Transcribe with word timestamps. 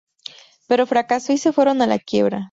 Pero 0.65 0.87
fracasó 0.87 1.31
y 1.31 1.37
se 1.37 1.53
fueron 1.53 1.83
a 1.83 1.85
la 1.85 1.99
quiebra. 1.99 2.39